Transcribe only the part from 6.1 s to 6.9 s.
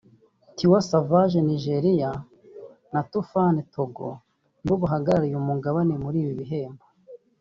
ibi bihembo